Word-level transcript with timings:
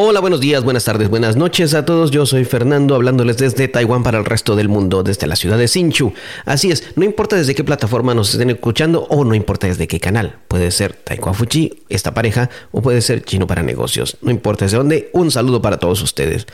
Hola, 0.00 0.20
buenos 0.20 0.38
días, 0.38 0.62
buenas 0.62 0.84
tardes, 0.84 1.08
buenas 1.08 1.34
noches 1.34 1.74
a 1.74 1.84
todos. 1.84 2.12
Yo 2.12 2.24
soy 2.24 2.44
Fernando 2.44 2.94
hablándoles 2.94 3.36
desde 3.36 3.66
Taiwán 3.66 4.04
para 4.04 4.18
el 4.18 4.24
resto 4.24 4.54
del 4.54 4.68
mundo, 4.68 5.02
desde 5.02 5.26
la 5.26 5.34
ciudad 5.34 5.58
de 5.58 5.66
Sinchu. 5.66 6.12
Así 6.44 6.70
es, 6.70 6.84
no 6.94 7.04
importa 7.04 7.34
desde 7.34 7.52
qué 7.56 7.64
plataforma 7.64 8.14
nos 8.14 8.32
estén 8.32 8.48
escuchando 8.50 9.08
o 9.10 9.24
no 9.24 9.34
importa 9.34 9.66
desde 9.66 9.88
qué 9.88 9.98
canal. 9.98 10.36
Puede 10.46 10.70
ser 10.70 10.92
Taekwondo 10.92 11.36
Fuchi, 11.36 11.82
esta 11.88 12.14
pareja, 12.14 12.48
o 12.70 12.80
puede 12.80 13.00
ser 13.00 13.24
Chino 13.24 13.48
para 13.48 13.64
Negocios. 13.64 14.18
No 14.22 14.30
importa 14.30 14.66
desde 14.66 14.76
dónde, 14.76 15.10
un 15.14 15.32
saludo 15.32 15.60
para 15.60 15.78
todos 15.78 16.00
ustedes. 16.00 16.46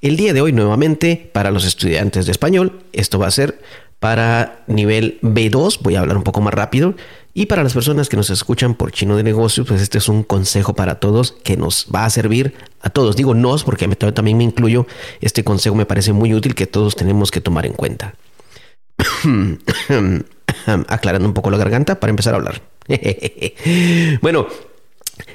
El 0.00 0.16
día 0.16 0.32
de 0.32 0.40
hoy 0.40 0.52
nuevamente 0.52 1.28
para 1.32 1.50
los 1.50 1.64
estudiantes 1.64 2.26
de 2.26 2.30
español, 2.30 2.84
esto 2.92 3.18
va 3.18 3.26
a 3.26 3.32
ser 3.32 3.58
para 3.98 4.62
nivel 4.66 5.18
B2, 5.22 5.78
voy 5.80 5.94
a 5.96 6.00
hablar 6.00 6.16
un 6.16 6.24
poco 6.24 6.40
más 6.40 6.54
rápido. 6.54 6.94
Y 7.34 7.46
para 7.46 7.62
las 7.62 7.72
personas 7.72 8.10
que 8.10 8.16
nos 8.16 8.28
escuchan 8.28 8.74
por 8.74 8.92
chino 8.92 9.16
de 9.16 9.22
negocios, 9.22 9.66
pues 9.66 9.80
este 9.80 9.98
es 9.98 10.08
un 10.08 10.22
consejo 10.22 10.74
para 10.74 10.96
todos 10.96 11.32
que 11.32 11.56
nos 11.56 11.86
va 11.94 12.04
a 12.04 12.10
servir 12.10 12.54
a 12.82 12.90
todos. 12.90 13.16
Digo 13.16 13.34
nos 13.34 13.64
porque 13.64 13.88
también 13.88 14.36
me 14.36 14.44
incluyo. 14.44 14.86
Este 15.20 15.42
consejo 15.42 15.74
me 15.74 15.86
parece 15.86 16.12
muy 16.12 16.34
útil 16.34 16.54
que 16.54 16.66
todos 16.66 16.94
tenemos 16.94 17.30
que 17.30 17.40
tomar 17.40 17.64
en 17.64 17.72
cuenta. 17.72 18.14
Aclarando 20.88 21.26
un 21.26 21.34
poco 21.34 21.50
la 21.50 21.56
garganta 21.56 21.98
para 21.98 22.10
empezar 22.10 22.34
a 22.34 22.36
hablar. 22.36 22.60
bueno, 24.20 24.46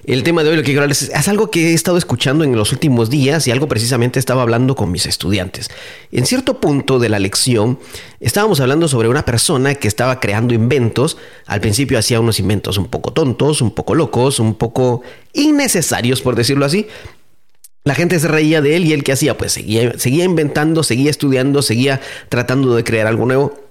el 0.05 0.23
tema 0.23 0.44
de 0.44 0.49
hoy 0.49 0.55
lo 0.55 0.62
que 0.62 0.67
quiero 0.67 0.81
hablar 0.81 0.91
es, 0.91 1.27
algo 1.27 1.52
que 1.52 1.72
he 1.72 1.73
estado 1.73 1.98
escuchando 1.98 2.44
en 2.44 2.55
los 2.55 2.72
últimos 2.72 3.09
días 3.09 3.48
y 3.48 3.52
algo 3.52 3.68
precisamente 3.68 4.20
estaba 4.20 4.41
hablando 4.41 4.76
con 4.76 4.91
mis 4.91 5.05
estudiantes. 5.05 5.70
En 6.12 6.26
cierto 6.26 6.59
punto 6.59 6.98
de 6.99 7.09
la 7.09 7.20
lección 7.20 7.77
estábamos 8.20 8.59
hablando 8.59 8.88
sobre 8.88 9.09
una 9.09 9.26
persona 9.26 9.76
que 9.76 9.88
estaba 9.88 10.20
creando 10.20 10.54
inventos. 10.54 11.18
Al 11.45 11.62
principio 11.62 11.99
hacía 11.99 12.20
unos 12.20 12.40
inventos 12.40 12.77
un 12.77 12.88
poco 12.88 13.12
tontos, 13.12 13.62
un 13.62 13.71
poco 13.71 13.95
locos, 13.95 14.40
un 14.40 14.55
poco 14.55 15.02
innecesarios, 15.34 16.21
por 16.21 16.35
decirlo 16.35 16.65
así. 16.65 16.87
La 17.84 17.96
gente 17.96 18.20
se 18.20 18.27
reía 18.27 18.62
de 18.62 18.76
él 18.76 18.85
y 18.85 18.93
él 18.93 19.04
qué 19.04 19.13
hacía? 19.13 19.37
Pues 19.37 19.54
seguía, 19.54 19.98
seguía 19.98 20.26
inventando, 20.26 20.84
seguía 20.84 21.09
estudiando, 21.09 21.62
seguía 21.62 22.02
tratando 22.30 22.76
de 22.76 22.84
crear 22.84 23.07
algo 23.07 23.26
nuevo 23.26 23.66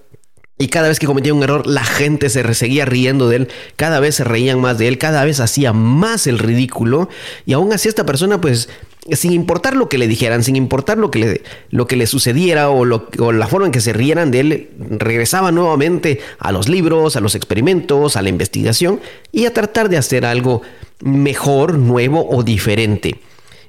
y 0.59 0.69
cada 0.69 0.87
vez 0.87 0.99
que 0.99 1.05
cometía 1.05 1.33
un 1.33 1.43
error, 1.43 1.67
la 1.67 1.83
gente 1.83 2.29
se 2.29 2.53
seguía 2.55 2.85
riendo 2.85 3.29
de 3.29 3.35
él, 3.35 3.47
cada 3.75 3.99
vez 3.99 4.15
se 4.15 4.23
reían 4.23 4.59
más 4.59 4.79
de 4.79 4.87
él, 4.87 4.97
cada 4.97 5.23
vez 5.23 5.39
hacía 5.39 5.71
más 5.71 6.25
el 6.25 6.39
ridículo. 6.39 7.09
Y 7.45 7.53
aún 7.53 7.71
así 7.73 7.87
esta 7.87 8.07
persona, 8.07 8.41
pues, 8.41 8.67
sin 9.11 9.33
importar 9.33 9.75
lo 9.75 9.87
que 9.87 9.99
le 9.99 10.07
dijeran, 10.07 10.43
sin 10.43 10.55
importar 10.55 10.97
lo 10.97 11.11
que 11.11 11.19
le, 11.19 11.41
lo 11.69 11.85
que 11.85 11.95
le 11.95 12.07
sucediera 12.07 12.71
o, 12.71 12.85
la 12.85 13.47
forma 13.47 13.67
en 13.67 13.71
que 13.71 13.81
se 13.81 13.93
rieran 13.93 14.31
de 14.31 14.39
él, 14.39 14.69
regresaba 14.97 15.51
nuevamente 15.51 16.21
a 16.39 16.51
los 16.51 16.67
libros, 16.67 17.15
a 17.15 17.19
los 17.19 17.35
experimentos, 17.35 18.15
a 18.15 18.23
la 18.23 18.29
investigación 18.29 18.99
y 19.31 19.45
a 19.45 19.53
tratar 19.53 19.89
de 19.89 19.97
hacer 19.97 20.25
algo 20.25 20.63
mejor, 21.01 21.75
nuevo 21.75 22.27
o 22.27 22.41
diferente. 22.41 23.19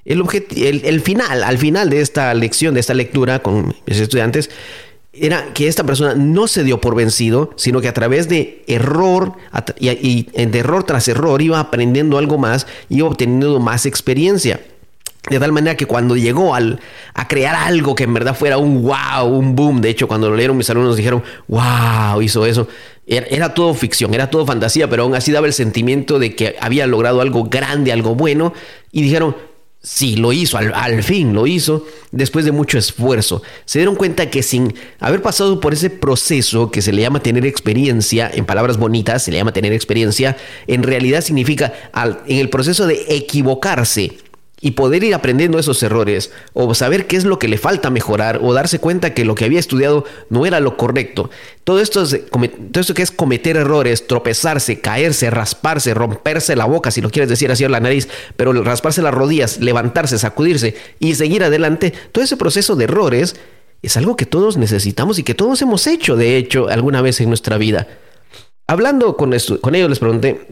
El, 0.06 0.22
el 0.84 1.00
final, 1.02 1.44
al 1.44 1.58
final 1.58 1.90
de 1.90 2.00
esta 2.00 2.32
lección, 2.32 2.72
de 2.72 2.80
esta 2.80 2.94
lectura 2.94 3.40
con 3.40 3.74
mis 3.86 4.00
estudiantes, 4.00 4.48
era 5.12 5.52
que 5.54 5.68
esta 5.68 5.84
persona 5.84 6.14
no 6.14 6.46
se 6.46 6.64
dio 6.64 6.80
por 6.80 6.94
vencido, 6.94 7.50
sino 7.56 7.80
que 7.80 7.88
a 7.88 7.94
través 7.94 8.28
de 8.28 8.62
error 8.66 9.32
y, 9.78 10.24
de 10.24 10.58
error 10.58 10.84
tras 10.84 11.08
error 11.08 11.40
iba 11.42 11.58
aprendiendo 11.58 12.18
algo 12.18 12.38
más 12.38 12.66
y 12.88 12.98
iba 12.98 13.08
obteniendo 13.08 13.58
más 13.58 13.86
experiencia. 13.86 14.60
De 15.28 15.38
tal 15.38 15.52
manera 15.52 15.76
que 15.76 15.86
cuando 15.86 16.16
llegó 16.16 16.54
al, 16.54 16.80
a 17.12 17.28
crear 17.28 17.54
algo 17.54 17.94
que 17.94 18.04
en 18.04 18.14
verdad 18.14 18.34
fuera 18.34 18.56
un 18.56 18.82
wow, 18.82 19.26
un 19.26 19.54
boom, 19.54 19.80
de 19.80 19.90
hecho 19.90 20.08
cuando 20.08 20.30
lo 20.30 20.36
leyeron 20.36 20.56
mis 20.56 20.70
alumnos 20.70 20.96
dijeron, 20.96 21.22
wow, 21.48 22.22
hizo 22.22 22.46
eso, 22.46 22.66
era, 23.06 23.26
era, 23.26 23.52
todo 23.52 23.74
ficción, 23.74 24.14
era 24.14 24.30
todo 24.30 24.46
fantasía, 24.46 24.88
pero 24.88 25.02
aún 25.02 25.14
así 25.14 25.32
daba 25.32 25.46
el 25.46 25.52
sentimiento 25.52 26.18
de 26.18 26.34
que 26.34 26.56
había 26.60 26.86
logrado 26.86 27.20
algo 27.20 27.44
grande, 27.44 27.92
algo 27.92 28.14
bueno, 28.14 28.54
y 28.90 29.02
dijeron, 29.02 29.36
Sí, 29.80 30.16
lo 30.16 30.32
hizo, 30.32 30.58
al, 30.58 31.02
fin 31.04 31.34
lo 31.34 31.46
hizo, 31.46 31.86
después 32.10 32.44
de 32.44 32.50
mucho 32.50 32.78
esfuerzo. 32.78 33.42
Se 33.64 33.78
dieron 33.78 33.94
cuenta 33.94 34.28
que 34.28 34.42
sin 34.42 34.74
haber 34.98 35.22
pasado 35.22 35.60
por 35.60 35.72
ese 35.72 35.88
proceso 35.88 36.72
que 36.72 36.82
se 36.82 36.92
le 36.92 37.02
llama 37.02 37.22
tener 37.22 37.46
experiencia, 37.46 38.28
en 38.32 38.44
palabras 38.44 38.76
bonitas 38.76 39.22
se 39.22 39.30
le 39.30 39.38
llama 39.38 39.52
tener 39.52 39.72
experiencia, 39.72 40.36
en 40.66 40.82
realidad 40.82 41.20
significa 41.20 41.72
en 42.26 42.38
el 42.38 42.50
proceso 42.50 42.88
de 42.88 43.04
equivocarse, 43.08 44.18
y 44.60 44.72
poder 44.72 45.04
ir 45.04 45.14
aprendiendo 45.14 45.58
esos 45.58 45.82
errores 45.82 46.32
o 46.52 46.74
saber 46.74 47.06
qué 47.06 47.16
es 47.16 47.24
lo 47.24 47.38
que 47.38 47.48
le 47.48 47.58
falta 47.58 47.90
mejorar 47.90 48.40
o 48.42 48.52
darse 48.52 48.80
cuenta 48.80 49.14
que 49.14 49.24
lo 49.24 49.34
que 49.34 49.44
había 49.44 49.60
estudiado 49.60 50.04
no 50.30 50.46
era 50.46 50.60
lo 50.60 50.76
correcto. 50.76 51.30
Todo 51.64 51.80
esto, 51.80 52.02
es, 52.02 52.20
todo 52.72 52.94
que 52.94 53.02
es 53.02 53.10
cometer 53.10 53.56
errores, 53.56 54.06
tropezarse, 54.06 54.80
caerse, 54.80 55.30
rasparse, 55.30 55.94
romperse 55.94 56.56
la 56.56 56.64
boca, 56.64 56.90
si 56.90 57.00
lo 57.00 57.10
quieres 57.10 57.28
decir 57.28 57.50
así, 57.52 57.64
o 57.64 57.68
la 57.68 57.80
nariz, 57.80 58.08
pero 58.36 58.52
rasparse 58.64 59.02
las 59.02 59.14
rodillas, 59.14 59.60
levantarse, 59.60 60.18
sacudirse 60.18 60.74
y 60.98 61.14
seguir 61.14 61.44
adelante, 61.44 61.92
todo 62.12 62.24
ese 62.24 62.36
proceso 62.36 62.74
de 62.74 62.84
errores 62.84 63.36
es 63.82 63.96
algo 63.96 64.16
que 64.16 64.26
todos 64.26 64.56
necesitamos 64.56 65.20
y 65.20 65.22
que 65.22 65.34
todos 65.34 65.62
hemos 65.62 65.86
hecho, 65.86 66.16
de 66.16 66.36
hecho, 66.36 66.68
alguna 66.68 67.00
vez 67.00 67.20
en 67.20 67.28
nuestra 67.28 67.58
vida. 67.58 67.86
Hablando 68.66 69.16
con 69.16 69.32
ellos 69.32 69.88
les 69.88 69.98
pregunté, 69.98 70.46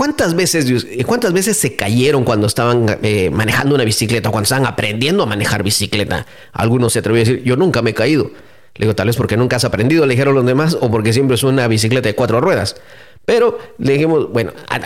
¿Cuántas 0.00 0.34
veces, 0.34 0.86
eh, 0.88 1.04
¿Cuántas 1.04 1.34
veces 1.34 1.58
se 1.58 1.76
cayeron 1.76 2.24
cuando 2.24 2.46
estaban 2.46 2.98
eh, 3.02 3.28
manejando 3.28 3.74
una 3.74 3.84
bicicleta, 3.84 4.30
cuando 4.30 4.44
estaban 4.44 4.64
aprendiendo 4.64 5.24
a 5.24 5.26
manejar 5.26 5.62
bicicleta? 5.62 6.24
Algunos 6.54 6.94
se 6.94 7.00
atrevían 7.00 7.26
a 7.26 7.28
decir, 7.28 7.44
yo 7.44 7.54
nunca 7.56 7.82
me 7.82 7.90
he 7.90 7.92
caído. 7.92 8.30
Le 8.76 8.86
digo, 8.86 8.94
tal 8.94 9.08
vez 9.08 9.16
porque 9.16 9.36
nunca 9.36 9.56
has 9.56 9.64
aprendido, 9.66 10.06
le 10.06 10.14
dijeron 10.14 10.34
los 10.34 10.46
demás, 10.46 10.78
o 10.80 10.90
porque 10.90 11.12
siempre 11.12 11.34
es 11.34 11.42
una 11.42 11.68
bicicleta 11.68 12.08
de 12.08 12.14
cuatro 12.14 12.40
ruedas. 12.40 12.76
Pero 13.26 13.58
le 13.76 13.92
dijimos, 13.92 14.32
bueno, 14.32 14.54
a, 14.70 14.78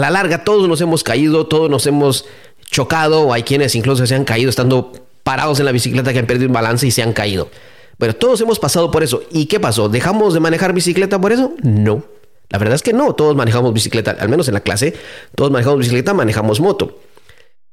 la, 0.00 0.10
larga 0.10 0.42
todos 0.42 0.68
nos 0.68 0.80
hemos 0.80 1.04
caído, 1.04 1.46
todos 1.46 1.70
nos 1.70 1.86
hemos 1.86 2.24
chocado, 2.68 3.20
o 3.20 3.32
hay 3.32 3.44
quienes 3.44 3.76
incluso 3.76 4.04
se 4.04 4.16
han 4.16 4.24
caído 4.24 4.50
estando 4.50 4.90
parados 5.22 5.60
en 5.60 5.66
la 5.66 5.70
bicicleta 5.70 6.12
que 6.12 6.18
han 6.18 6.26
perdido 6.26 6.48
un 6.48 6.54
balance 6.54 6.84
y 6.88 6.90
se 6.90 7.04
han 7.04 7.12
caído. 7.12 7.50
Bueno, 8.00 8.16
todos 8.16 8.40
hemos 8.40 8.58
pasado 8.58 8.90
por 8.90 9.04
eso. 9.04 9.22
¿Y 9.30 9.46
qué 9.46 9.60
pasó? 9.60 9.88
¿Dejamos 9.88 10.34
de 10.34 10.40
manejar 10.40 10.72
bicicleta 10.72 11.20
por 11.20 11.30
eso? 11.30 11.54
No. 11.62 12.15
La 12.48 12.58
verdad 12.58 12.74
es 12.74 12.82
que 12.82 12.92
no, 12.92 13.14
todos 13.14 13.34
manejamos 13.34 13.72
bicicleta, 13.72 14.16
al 14.18 14.28
menos 14.28 14.48
en 14.48 14.54
la 14.54 14.60
clase, 14.60 14.94
todos 15.34 15.50
manejamos 15.50 15.80
bicicleta, 15.80 16.14
manejamos 16.14 16.60
moto. 16.60 17.00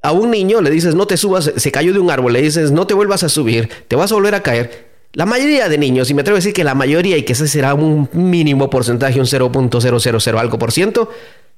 A 0.01 0.11
un 0.11 0.31
niño 0.31 0.61
le 0.61 0.69
dices, 0.69 0.95
no 0.95 1.05
te 1.05 1.15
subas, 1.15 1.51
se 1.55 1.71
cayó 1.71 1.93
de 1.93 1.99
un 1.99 2.11
árbol, 2.11 2.33
le 2.33 2.41
dices, 2.41 2.71
no 2.71 2.87
te 2.87 2.93
vuelvas 2.93 3.23
a 3.23 3.29
subir, 3.29 3.69
te 3.87 3.95
vas 3.95 4.11
a 4.11 4.15
volver 4.15 4.35
a 4.35 4.43
caer. 4.43 4.91
La 5.13 5.25
mayoría 5.25 5.69
de 5.69 5.77
niños, 5.77 6.09
y 6.09 6.13
me 6.15 6.21
atrevo 6.21 6.37
a 6.37 6.39
decir 6.39 6.53
que 6.53 6.63
la 6.63 6.73
mayoría, 6.73 7.17
y 7.17 7.23
que 7.23 7.33
ese 7.33 7.47
será 7.47 7.75
un 7.75 8.09
mínimo 8.13 8.69
porcentaje, 8.69 9.19
un 9.19 9.27
0.000 9.27 10.39
algo 10.39 10.57
por 10.57 10.71
ciento, 10.71 11.11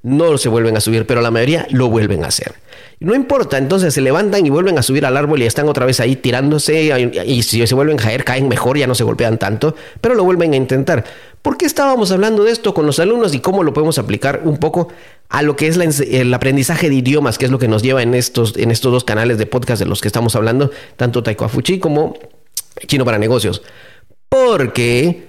no 0.04 0.38
se 0.38 0.50
vuelven 0.50 0.76
a 0.78 0.82
subir, 0.82 1.08
pero 1.08 1.22
la 1.22 1.32
mayoría 1.32 1.66
lo 1.72 1.88
vuelven 1.88 2.24
a 2.26 2.28
hacer. 2.28 2.54
No 3.00 3.14
importa, 3.14 3.58
entonces 3.58 3.94
se 3.94 4.02
levantan 4.02 4.46
y 4.46 4.50
vuelven 4.50 4.78
a 4.78 4.82
subir 4.82 5.06
al 5.06 5.18
árbol 5.18 5.42
y 5.42 5.46
están 5.46 5.68
otra 5.68 5.86
vez 5.86 6.00
ahí 6.00 6.16
tirándose 6.16 7.26
y 7.26 7.44
si 7.44 7.66
se 7.68 7.76
vuelven 7.76 8.00
a 8.00 8.04
caer, 8.04 8.24
caen 8.24 8.48
mejor, 8.48 8.78
ya 8.78 8.88
no 8.88 8.96
se 8.96 9.04
golpean 9.04 9.38
tanto, 9.38 9.76
pero 10.00 10.16
lo 10.16 10.24
vuelven 10.24 10.54
a 10.54 10.56
intentar. 10.56 11.04
¿Por 11.42 11.58
qué 11.58 11.66
estábamos 11.66 12.12
hablando 12.12 12.44
de 12.44 12.52
esto 12.52 12.74
con 12.74 12.86
los 12.86 13.00
alumnos 13.00 13.36
y 13.36 13.40
cómo 13.40 13.64
lo 13.64 13.74
podemos 13.74 14.00
aplicar 14.00 14.42
un 14.46 14.58
poco 14.58 14.88
a 15.30 15.42
lo 15.42 15.56
que 15.56 15.68
es 15.68 15.78
el 16.00 16.34
aprendizaje 16.34 16.90
de 16.90 16.96
idiomas, 16.96 17.38
que 17.38 17.46
es 17.46 17.52
lo 17.52 17.60
que 17.60 17.68
nos 17.68 17.84
lleva 17.84 18.02
en 18.02 18.14
estos, 18.14 18.56
en 18.58 18.72
estos 18.72 18.92
dos 18.92 19.04
canales 19.04 19.38
de 19.38 19.46
podcast 19.46 19.80
de 19.82 19.88
los 19.88 20.02
que 20.02 20.08
estamos 20.08 20.36
hablando, 20.36 20.72
tanto 20.96 21.22
Taiko 21.22 21.50
Fuchi 21.50 21.80
como 21.80 22.18
Chino 22.88 23.04
para 23.04 23.18
Negocios? 23.18 23.62
Porque 24.30 25.28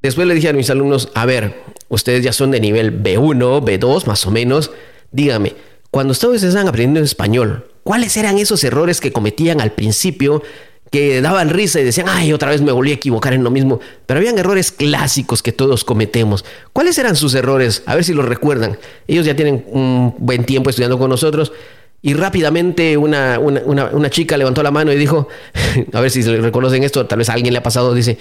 después 0.00 0.28
le 0.28 0.34
dije 0.34 0.48
a 0.48 0.52
mis 0.52 0.70
alumnos, 0.70 1.10
a 1.14 1.26
ver, 1.26 1.64
ustedes 1.88 2.22
ya 2.22 2.32
son 2.32 2.52
de 2.52 2.60
nivel 2.60 3.02
B1, 3.02 3.62
B2 3.64 4.06
más 4.06 4.24
o 4.26 4.30
menos, 4.30 4.70
dígame, 5.10 5.54
cuando 5.96 6.12
ustedes 6.12 6.42
estaban 6.42 6.68
aprendiendo 6.68 7.00
español, 7.00 7.64
¿cuáles 7.82 8.18
eran 8.18 8.36
esos 8.36 8.62
errores 8.64 9.00
que 9.00 9.12
cometían 9.12 9.62
al 9.62 9.72
principio 9.72 10.42
que 10.90 11.22
daban 11.22 11.48
risa 11.48 11.80
y 11.80 11.84
decían, 11.84 12.06
ay, 12.10 12.34
otra 12.34 12.50
vez 12.50 12.60
me 12.60 12.70
volví 12.70 12.90
a 12.90 12.94
equivocar 12.96 13.32
en 13.32 13.42
lo 13.42 13.50
mismo? 13.50 13.80
Pero 14.04 14.18
habían 14.18 14.36
errores 14.36 14.72
clásicos 14.72 15.42
que 15.42 15.52
todos 15.52 15.84
cometemos. 15.84 16.44
¿Cuáles 16.74 16.98
eran 16.98 17.16
sus 17.16 17.34
errores? 17.34 17.82
A 17.86 17.94
ver 17.94 18.04
si 18.04 18.12
los 18.12 18.26
recuerdan. 18.26 18.78
Ellos 19.08 19.24
ya 19.24 19.34
tienen 19.34 19.64
un 19.68 20.14
buen 20.18 20.44
tiempo 20.44 20.68
estudiando 20.68 20.98
con 20.98 21.08
nosotros. 21.08 21.54
Y 22.02 22.12
rápidamente 22.12 22.98
una, 22.98 23.38
una, 23.38 24.10
chica 24.10 24.36
levantó 24.36 24.62
la 24.62 24.70
mano 24.70 24.92
y 24.92 24.96
dijo, 24.96 25.28
a 25.94 26.00
ver 26.02 26.10
si 26.10 26.22
se 26.22 26.36
reconocen 26.36 26.84
esto, 26.84 27.06
tal 27.06 27.20
vez 27.20 27.30
a 27.30 27.32
alguien 27.32 27.54
le 27.54 27.60
ha 27.60 27.62
pasado, 27.62 27.94
dice, 27.94 28.18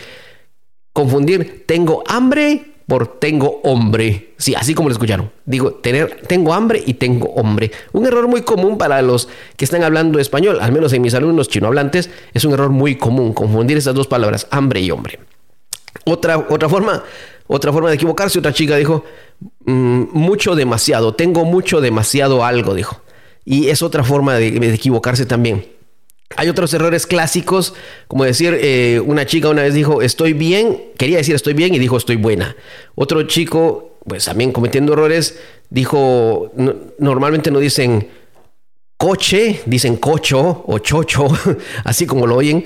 confundir, 0.94 1.66
tengo 1.68 2.06
hambre 2.08 2.75
por 2.88 3.20
tengo 3.20 3.62
hombre. 3.64 4.34
Sí, 4.38 4.54
así 4.56 4.74
como 4.74 4.90
lo 4.90 4.94
escucharon. 4.94 5.32
Digo, 5.46 5.74
tener, 5.74 6.22
tengo 6.28 6.54
hambre 6.54 6.84
y 6.86 6.96
tengo 6.96 7.30
hombre. 7.30 7.72
Un 7.94 8.06
error 8.06 8.28
muy 8.28 8.42
común 8.44 8.78
para 8.78 9.02
los 9.02 9.28
que 9.58 9.66
están 9.66 9.84
hablando 9.84 10.20
español, 10.20 10.60
al 10.62 10.72
menos 10.72 10.94
en 10.94 11.02
mis 11.02 11.14
alumnos 11.14 11.50
chinohablantes, 11.50 12.10
es 12.34 12.46
un 12.46 12.54
error 12.54 12.70
muy 12.70 12.96
común 12.96 13.34
confundir 13.34 13.78
esas 13.78 13.96
dos 13.96 14.08
palabras, 14.08 14.48
hambre 14.52 14.82
y 14.82 14.92
hombre. 14.92 15.20
Otra, 16.06 16.38
otra 16.38 16.70
forma, 16.70 17.04
otra 17.48 17.74
forma 17.74 17.90
de 17.90 17.96
equivocarse, 17.96 18.38
otra 18.38 18.54
chica 18.54 18.76
dijo, 18.76 19.04
mm, 19.66 20.04
mucho 20.12 20.56
demasiado, 20.56 21.16
tengo 21.16 21.46
mucho 21.46 21.82
demasiado 21.82 22.46
algo, 22.46 22.76
dijo. 22.76 23.02
Y 23.44 23.70
es 23.70 23.82
otra 23.82 24.04
forma 24.04 24.36
de 24.36 24.74
equivocarse 24.74 25.26
también. 25.26 25.75
Hay 26.38 26.50
otros 26.50 26.74
errores 26.74 27.06
clásicos, 27.06 27.76
como 28.08 28.24
decir, 28.24 28.58
eh, 28.60 29.00
una 29.00 29.26
chica 29.26 29.50
una 29.50 29.62
vez 29.62 29.74
dijo, 29.74 30.02
estoy 30.02 30.34
bien, 30.34 30.86
quería 30.98 31.18
decir 31.18 31.36
estoy 31.36 31.54
bien 31.54 31.74
y 31.76 31.80
dijo 31.80 31.98
estoy 31.98 32.16
buena. 32.16 32.56
Otro 32.96 33.24
chico, 33.24 33.98
pues 34.06 34.26
también 34.26 34.52
cometiendo 34.52 34.94
errores, 34.94 35.40
dijo, 35.70 36.52
normalmente 37.00 37.52
no 37.52 37.60
dicen, 37.60 38.10
coche, 38.98 39.62
dicen 39.66 39.98
cocho 39.98 40.64
o 40.66 40.80
chocho, 40.80 41.28
así 41.84 42.06
como 42.06 42.26
lo 42.26 42.36
oyen. 42.38 42.66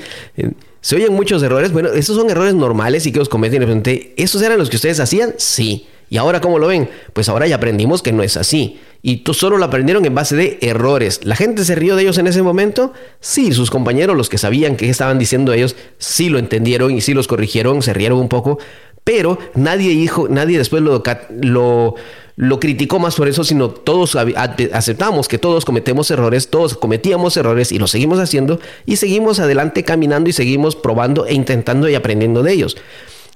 Se 0.81 0.95
oyen 0.95 1.13
muchos 1.13 1.43
errores. 1.43 1.73
Bueno, 1.73 1.89
esos 1.89 2.15
son 2.15 2.29
errores 2.29 2.55
normales 2.55 3.05
y 3.05 3.11
que 3.11 3.19
os 3.19 3.27
cometen. 3.27 3.83
¿Esos 4.15 4.41
eran 4.41 4.57
los 4.57 4.69
que 4.69 4.77
ustedes 4.77 4.99
hacían? 4.99 5.33
Sí. 5.37 5.87
¿Y 6.09 6.17
ahora 6.17 6.41
cómo 6.41 6.59
lo 6.59 6.67
ven? 6.67 6.89
Pues 7.13 7.29
ahora 7.29 7.47
ya 7.47 7.55
aprendimos 7.55 8.01
que 8.01 8.11
no 8.11 8.23
es 8.23 8.35
así. 8.37 8.79
Y 9.01 9.17
tú 9.17 9.33
solo 9.33 9.57
lo 9.57 9.65
aprendieron 9.65 10.03
en 10.05 10.15
base 10.15 10.35
de 10.35 10.57
errores. 10.61 11.21
¿La 11.23 11.35
gente 11.35 11.63
se 11.63 11.75
rió 11.75 11.95
de 11.95 12.01
ellos 12.03 12.17
en 12.17 12.27
ese 12.27 12.41
momento? 12.41 12.93
Sí, 13.19 13.53
sus 13.53 13.71
compañeros, 13.71 14.17
los 14.17 14.29
que 14.29 14.37
sabían 14.37 14.75
qué 14.75 14.89
estaban 14.89 15.19
diciendo 15.19 15.53
ellos, 15.53 15.75
sí 15.97 16.29
lo 16.29 16.39
entendieron 16.39 16.91
y 16.91 17.01
sí 17.01 17.13
los 17.13 17.27
corrigieron, 17.27 17.81
se 17.81 17.93
rieron 17.93 18.19
un 18.19 18.27
poco. 18.27 18.57
Pero 19.03 19.39
nadie 19.55 19.89
dijo, 19.91 20.27
nadie 20.27 20.57
después 20.57 20.81
lo, 20.83 21.01
lo, 21.41 21.95
lo 22.35 22.59
criticó 22.59 22.99
más 22.99 23.15
por 23.15 23.27
eso, 23.27 23.43
sino 23.43 23.69
todos 23.69 24.15
aceptamos 24.15 25.27
que 25.27 25.37
todos 25.37 25.65
cometemos 25.65 26.11
errores, 26.11 26.49
todos 26.49 26.75
cometíamos 26.75 27.37
errores 27.37 27.71
y 27.71 27.79
lo 27.79 27.87
seguimos 27.87 28.19
haciendo 28.19 28.59
y 28.85 28.97
seguimos 28.97 29.39
adelante 29.39 29.83
caminando 29.83 30.29
y 30.29 30.33
seguimos 30.33 30.75
probando 30.75 31.25
e 31.25 31.33
intentando 31.33 31.87
y 31.87 31.95
aprendiendo 31.95 32.43
de 32.43 32.53
ellos. 32.53 32.77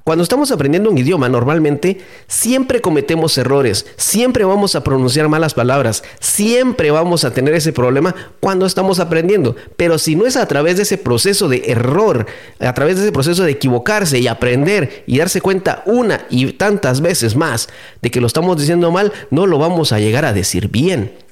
Cuando 0.04 0.24
estamos 0.24 0.52
aprendiendo 0.52 0.90
un 0.90 0.98
idioma, 0.98 1.30
normalmente 1.30 2.02
siempre 2.28 2.82
cometemos 2.82 3.38
errores, 3.38 3.86
siempre 3.96 4.44
vamos 4.44 4.76
a 4.76 4.84
pronunciar 4.84 5.30
malas 5.30 5.54
palabras, 5.54 6.04
siempre 6.20 6.92
vamos 6.92 7.24
a 7.24 7.32
tener 7.32 7.54
ese 7.54 7.72
problema 7.72 8.14
cuando 8.42 8.66
estamos 8.66 9.00
aprendiendo. 9.00 9.56
Pero 9.78 9.98
si 9.98 10.18
no 10.18 10.26
es 10.26 10.36
a 10.36 10.46
través 10.46 10.76
de 10.76 10.84
ese 10.84 10.98
proceso 10.98 11.48
de 11.48 11.64
error, 11.68 12.26
a 12.60 12.74
través 12.74 12.98
de 12.98 13.04
ese 13.04 13.12
proceso 13.14 13.44
de 13.44 13.52
equivocarse 13.52 14.20
y 14.20 14.28
aprender 14.28 15.06
y 15.08 15.20
darse 15.20 15.40
cuenta 15.40 15.84
una 15.86 16.26
y 16.30 16.52
tantas 16.52 17.00
veces 17.00 17.38
más 17.38 17.70
de 18.02 18.12
que 18.12 18.20
lo 18.20 18.28
estamos 18.28 18.58
diciendo 18.58 18.92
mal, 18.92 19.14
no 19.30 19.48
lo 19.48 19.58
vamos 19.58 19.94
a 19.94 20.00
llegar 20.00 20.26
a 20.26 20.34
decir 20.34 20.68
bien. 20.68 21.23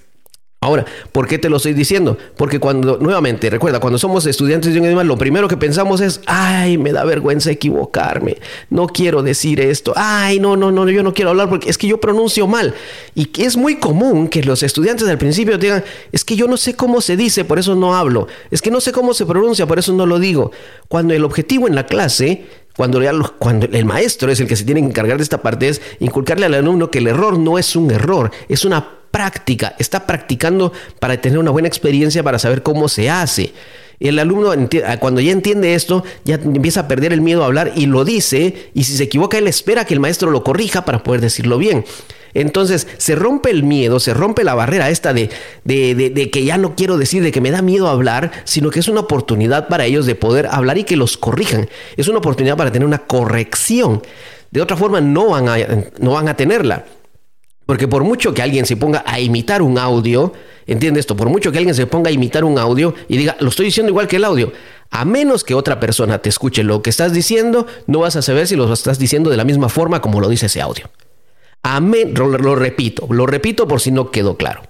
Ahora, 0.63 0.86
¿por 1.12 1.28
qué 1.28 1.40
te 1.40 1.50
lo 1.50 1.58
estoy 1.58 1.74
diciendo? 1.74 2.19
Porque 2.38 2.60
cuando, 2.60 3.00
nuevamente, 3.00 3.50
recuerda, 3.50 3.80
cuando 3.80 3.98
somos 3.98 4.28
estudiantes 4.28 4.72
de 4.72 4.80
un 4.80 4.86
idioma, 4.86 5.04
lo 5.04 5.18
primero 5.18 5.48
que 5.48 5.58
pensamos 5.58 6.02
es, 6.02 6.22
ay, 6.28 6.78
me 6.78 6.92
da 6.92 7.04
vergüenza 7.04 7.50
equivocarme, 7.50 8.38
no 8.69 8.86
quiero 8.86 9.24
decir 9.24 9.60
esto, 9.60 9.92
ay, 9.96 10.40
no, 10.40 10.56
no, 10.56 10.72
no, 10.72 10.88
yo 10.88 11.02
no 11.02 11.16
quiero 11.16 11.31
hablar 11.31 11.50
porque 11.50 11.68
es 11.68 11.80
que 11.80 11.88
yo 11.88 12.00
pronuncio 12.00 12.46
mal. 12.46 12.75
Y 13.16 13.31
es 13.42 13.58
muy 13.58 13.78
común 13.78 14.28
que 14.28 14.44
los 14.44 14.62
estudiantes 14.62 15.08
al 15.08 15.18
principio 15.18 15.58
digan, 15.58 15.84
es 16.12 16.24
que 16.24 16.36
yo 16.36 16.46
no 16.46 16.58
sé 16.58 16.75
cómo 16.75 17.02
se 17.02 17.18
dice, 17.18 17.44
por 17.44 17.58
eso 17.58 17.74
no 17.74 17.96
hablo, 17.96 18.28
es 18.52 18.62
que 18.62 18.69
no 18.69 18.81
sé 18.81 18.92
cómo 18.92 19.16
se 19.16 19.25
pronuncia, 19.25 19.66
por 19.66 19.80
eso 19.80 19.94
no 19.94 20.06
lo 20.06 20.19
digo. 20.19 20.52
Cuando 20.88 21.16
el 21.16 21.24
objetivo 21.24 21.68
en 21.68 21.74
la 21.74 21.88
clase 21.88 22.46
cuando, 22.78 23.02
cuando, 23.40 23.66
el 23.66 23.86
maestro 23.86 24.31
es 24.31 24.40
el 24.40 24.48
que 24.48 24.56
se 24.56 24.63
tiene 24.63 24.81
que 24.81 24.88
encargar 24.88 25.18
de 25.18 25.24
esta 25.24 25.42
parte, 25.42 25.69
es 25.69 25.81
inculcarle 26.00 26.46
al 26.46 26.54
alumno 26.54 26.92
que 26.92 27.00
el 27.00 27.08
error 27.08 27.40
no 27.40 27.58
es 27.58 27.75
un 27.75 27.90
error, 27.90 28.30
es 28.48 28.63
una 28.63 29.00
práctica, 29.12 29.75
está 29.78 30.08
practicando 30.08 30.74
para 31.00 31.19
tener 31.19 31.38
una 31.38 31.52
buena 31.52 31.68
experiencia, 31.68 32.24
para 32.24 32.40
saber 32.40 32.63
cómo 32.63 32.90
se 32.90 33.10
hace. 33.10 33.54
El 34.00 34.18
alumno 34.18 34.52
ah, 34.88 34.98
cuando 34.98 35.22
ya 35.22 35.31
entiende 35.31 35.75
esto, 35.75 36.04
ya 36.25 36.36
empieza 36.36 36.81
a 36.81 36.88
perder 36.88 37.13
el 37.13 37.22
miedo 37.22 37.44
a 37.44 37.46
hablar 37.46 37.74
y 37.75 37.86
lo 37.86 38.04
dice, 38.04 38.72
y 38.74 38.84
si 38.84 38.98
se 38.98 39.04
equivoca, 39.04 39.38
él 39.38 39.48
espera 39.48 39.86
que 39.86 39.94
el 39.94 40.00
maestro 40.00 40.31
lo 40.31 40.44
corrija 40.44 40.86
para 40.86 41.04
poder 41.04 41.22
decirlo 41.22 41.60
bien. 41.60 41.86
Entonces 42.34 42.88
se 42.98 43.13
rompe 43.13 43.52
el 43.52 43.62
miedo, 43.63 44.00
se 44.00 44.13
rompe 44.16 44.44
la 44.44 44.56
barrera 44.56 44.90
esta 44.90 45.13
de, 45.13 45.30
de, 45.66 45.94
de, 45.94 46.31
que 46.31 46.44
ya 46.44 46.58
no 46.58 46.75
quiero 46.75 46.98
decir, 46.98 47.22
de 47.22 47.31
que 47.31 47.42
me 47.42 47.52
da 47.52 47.62
miedo 47.62 47.88
hablar, 47.90 48.31
sino 48.46 48.72
que 48.72 48.80
es 48.80 48.88
una 48.88 49.02
oportunidad 49.02 49.68
para 49.68 49.86
ellos 49.86 50.08
de 50.08 50.16
poder 50.16 50.48
hablar 50.48 50.80
y 50.80 50.84
que 50.84 50.96
los 50.96 51.18
corrijan. 51.18 51.69
Es 51.96 52.08
una 52.08 52.19
oportunidad 52.19 52.58
para 52.58 52.72
tener 52.72 52.88
una 52.88 53.00
corrección. 53.00 54.02
De 54.50 54.62
otra 54.62 54.78
forma 54.78 55.00
no 55.00 55.30
van 55.30 55.48
a, 55.48 55.58
no 56.00 56.12
van 56.12 56.28
a 56.28 56.36
tenerla. 56.36 56.86
Porque 57.66 57.88
por 57.88 58.04
mucho 58.04 58.34
que 58.34 58.42
alguien 58.42 58.66
se 58.66 58.75
ponga 58.75 59.04
a 59.06 59.19
imitar 59.19 59.62
un 59.62 59.78
audio, 59.78 60.34
entiende 60.68 61.00
esto, 61.00 61.16
por 61.16 61.30
mucho 61.30 61.52
que 61.52 61.58
alguien 61.58 61.75
se 61.75 61.88
ponga 61.88 62.10
a 62.10 62.12
imitar 62.12 62.44
un 62.44 62.58
audio 62.58 62.94
y 63.08 63.18
diga, 63.18 63.38
lo 63.40 63.50
estoy 63.50 63.68
diciendo 63.68 63.90
igual 63.90 64.08
que 64.08 64.18
el 64.18 64.25
audio, 64.25 64.52
a 64.90 65.06
menos 65.06 65.44
que 65.44 65.54
otra 65.54 65.80
persona 65.80 66.19
te 66.19 66.30
escuche 66.30 66.63
lo 66.63 66.81
que 66.81 66.90
estás 66.90 67.13
diciendo, 67.13 67.68
no 67.88 68.00
vas 68.00 68.16
a 68.16 68.22
saber 68.22 68.48
si 68.48 68.56
lo 68.56 68.72
estás 68.72 69.00
diciendo 69.00 69.30
de 69.30 69.38
la 69.38 69.46
misma 69.46 69.69
forma 69.69 70.02
como 70.02 70.19
lo 70.19 70.28
dice 70.28 70.48
ese 70.48 70.62
audio. 70.62 70.90
A 71.63 71.80
lo, 71.80 72.28
lo 72.38 72.56
repito, 72.56 73.08
lo 73.10 73.25
repito 73.25 73.68
por 73.68 73.81
si 73.81 73.92
no 73.92 74.12
quedó 74.12 74.36
claro. 74.36 74.63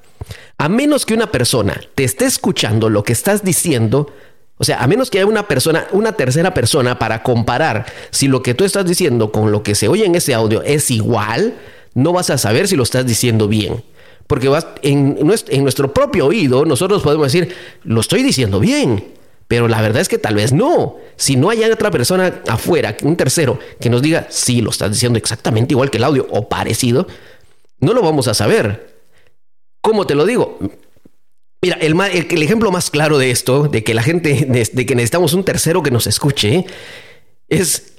A 0.58 0.70
menos 0.70 1.06
que 1.06 1.14
una 1.14 1.32
persona 1.32 1.82
te 1.96 2.04
esté 2.04 2.26
escuchando 2.26 2.90
lo 2.90 3.04
que 3.04 3.14
estás 3.14 3.44
diciendo, 3.44 4.14
o 4.58 4.64
sea, 4.64 4.84
a 4.84 4.88
menos 4.88 5.10
que 5.10 5.18
haya 5.18 5.26
una 5.26 5.48
persona, 5.48 5.88
una 5.92 6.12
tercera 6.12 6.54
persona 6.54 7.00
para 7.00 7.24
comparar 7.24 7.86
si 8.12 8.28
lo 8.28 8.44
que 8.44 8.54
tú 8.54 8.64
estás 8.64 8.86
diciendo 8.86 9.32
con 9.32 9.52
lo 9.52 9.64
que 9.64 9.74
se 9.74 9.88
oye 9.88 10.06
en 10.06 10.14
ese 10.14 10.36
audio 10.36 10.62
es 10.62 10.92
igual, 10.92 11.56
no 11.94 12.14
vas 12.14 12.30
a 12.30 12.38
saber 12.38 12.68
si 12.68 12.76
lo 12.76 12.84
estás 12.84 13.06
diciendo 13.06 13.48
bien. 13.48 13.84
Porque 14.28 14.48
vas, 14.48 14.66
en, 14.82 15.18
nuestro 15.26 15.94
propio 15.94 16.28
oído 16.28 16.66
nosotros 16.66 17.04
podemos 17.04 17.32
decir, 17.32 17.54
lo 17.84 18.00
estoy 18.00 18.24
diciendo 18.24 18.60
bien, 18.60 19.04
pero 19.48 19.68
la 19.68 19.82
verdad 19.82 20.02
es 20.02 20.08
que 20.08 20.18
tal 20.18 20.36
vez 20.36 20.54
no. 20.54 20.98
Si 21.18 21.36
no 21.36 21.50
hay 21.50 21.64
otra 21.64 21.92
persona 21.92 22.42
afuera, 22.48 22.96
un 23.04 23.18
tercero, 23.18 23.60
que 23.80 23.90
nos 23.90 24.02
diga, 24.02 24.28
sí, 24.30 24.62
lo 24.62 24.70
estás 24.70 24.92
diciendo 24.92 25.18
exactamente 25.18 25.74
igual 25.74 25.90
que 25.90 25.98
el 25.98 26.06
audio 26.06 26.28
o 26.30 26.48
parecido, 26.48 27.08
no 27.80 27.94
lo 27.94 28.02
vamos 28.02 28.28
a 28.28 28.34
saber. 28.34 28.96
¿Cómo 29.82 30.08
te 30.08 30.16
lo 30.16 30.26
digo? 30.26 30.60
Mira, 31.62 31.76
el, 31.82 32.00
el, 32.00 32.44
ejemplo 32.44 32.72
más 32.72 32.90
claro 32.90 33.18
de 33.18 33.32
esto, 33.32 33.68
de 33.68 33.84
que 33.84 33.94
la 33.94 34.02
gente, 34.02 34.48
de 34.72 34.86
que 34.86 34.96
necesitamos 34.96 35.34
un 35.34 35.44
tercero 35.44 35.84
que 35.84 35.92
nos 35.92 36.08
escuche, 36.08 36.66
es 37.50 37.91